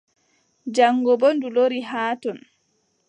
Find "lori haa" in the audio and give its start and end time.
1.55-2.13